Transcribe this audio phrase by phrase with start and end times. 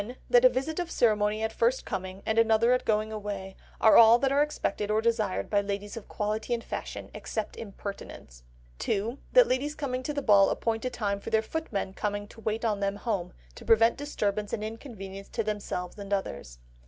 [0.31, 4.17] That a visit of ceremony at first coming, and another at going away, are all
[4.17, 8.41] that are expected or desired by ladies of quality and fashion—except impertinents.
[8.79, 9.19] 2.
[9.33, 12.65] That ladies coming to the ball appoint a time for their footmen coming to wait
[12.65, 16.57] on them home, to prevent disturbance and inconvenience to themselves and others.